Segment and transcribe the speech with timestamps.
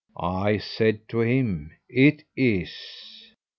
[0.19, 2.73] I said to him, 'It is.'